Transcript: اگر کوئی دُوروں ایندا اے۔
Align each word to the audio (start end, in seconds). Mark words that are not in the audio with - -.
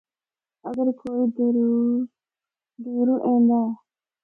اگر 0.69 0.87
کوئی 0.99 1.21
دُوروں 2.83 3.19
ایندا 3.27 3.59
اے۔ 3.67 3.71